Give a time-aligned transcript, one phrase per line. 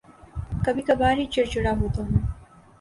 [0.65, 2.19] کبھی کبھار ہی چڑچڑا ہوتا ہوں